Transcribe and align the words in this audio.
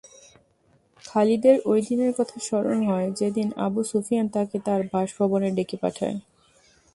খালিদের 1.05 1.57
ঐ 1.65 1.73
দিনের 1.87 2.11
কথা 2.17 2.37
স্মরণ 2.39 2.79
হয় 2.85 3.07
যেদিন 3.11 3.47
আবু 3.57 3.81
সুফিয়ান 3.83 4.27
তাকে 4.27 4.57
তার 4.59 4.81
বাসভবনে 4.91 5.49
ডেকে 5.51 5.77
পাঠায়। 5.77 6.17